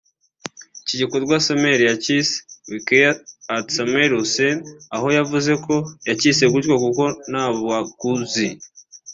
Iki 0.81 0.95
gikorwa 1.01 1.35
Sameer 1.45 1.79
yacyise 1.89 2.35
“We 2.69 2.77
care 2.87 3.13
at 3.55 3.65
Sameer 3.75 4.11
Hussein” 4.19 4.57
aho 4.95 5.07
yavuze 5.17 5.51
ko 5.65 5.75
yacyise 6.09 6.43
gutyo 6.53 6.75
kuko 6.83 7.03
nta 7.29 7.45
baguzi 7.67 8.47